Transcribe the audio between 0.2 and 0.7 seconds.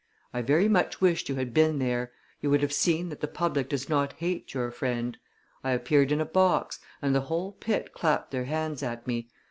I very